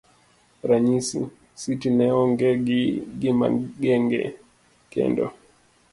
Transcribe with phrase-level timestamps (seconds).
[0.69, 1.19] ranyisi.
[1.61, 2.81] Siti ne onge gi
[3.19, 4.23] gimageng'e
[4.91, 5.25] kendo